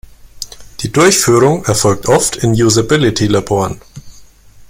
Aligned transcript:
Die 0.79 0.91
Durchführung 0.91 1.63
erfolgt 1.65 2.07
oft 2.07 2.35
in 2.37 2.53
Usability-Laboren. 2.53 3.79